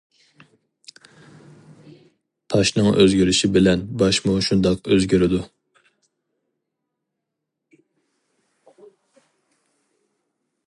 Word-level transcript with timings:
تاشنىڭ 2.53 2.87
ئۆزگىرىشى 2.93 3.49
بىلەن 3.57 3.83
باشمۇ 4.01 4.33
شۇنداق 4.47 4.89
ئۆزگىرىدۇ. 4.95 5.43